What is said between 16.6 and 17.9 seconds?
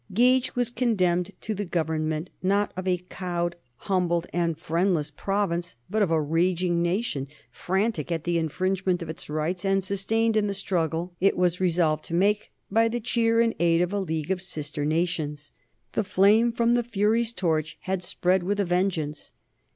the Fury's torch